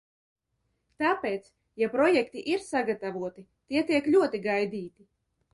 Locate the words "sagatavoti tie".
2.71-3.87